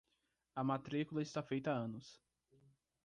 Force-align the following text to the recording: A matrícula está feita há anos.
A 0.55 0.63
matrícula 0.63 1.21
está 1.21 1.43
feita 1.43 1.71
há 1.71 1.75
anos. 1.75 2.19